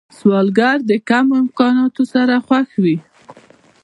[0.17, 2.97] سوالګر د کمو امکاناتو سره خوښ وي